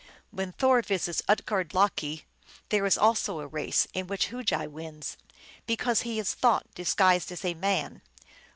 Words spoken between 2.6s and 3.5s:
there is also a